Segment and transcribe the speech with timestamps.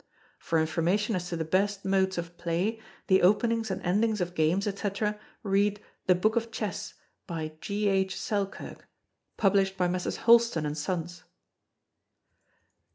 [0.39, 4.63] For information as to the best modes of play, the Openings and Endings of Games,
[4.65, 4.89] &c.,
[5.43, 6.95] read 'The Book of Chess',
[7.27, 8.19] by G.H.
[8.19, 8.87] Selkirk,
[9.37, 10.17] published by Messrs.
[10.25, 11.23] Houlston and Sons.